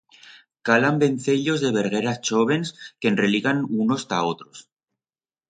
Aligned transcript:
Calan 0.65 0.97
vencellos 1.03 1.61
de 1.63 1.69
vergueras 1.79 2.21
chóvens 2.27 2.67
que 2.99 3.07
enreligan 3.11 3.57
unos 3.83 4.01
ta 4.09 4.17
otros. 4.31 4.57